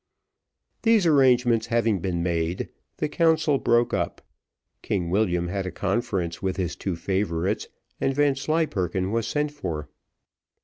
[0.81, 4.19] These arrangements having been made, the council broke up,
[4.81, 7.67] King William had a conference with his two favourites,
[7.99, 9.89] and Vanslyperken was sent for.